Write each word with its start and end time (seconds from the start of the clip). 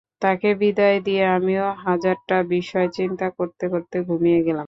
তাকে 0.21 0.49
বিদায় 0.61 0.97
দিয়ে 1.05 1.23
আমিও 1.35 1.65
হাজারটা 1.85 2.37
বিষয় 2.51 2.87
চিন্তা 2.97 3.27
করতে 3.37 3.65
করতে 3.73 3.97
ঘুমিয়ে 4.07 4.39
গেলাম। 4.39 4.59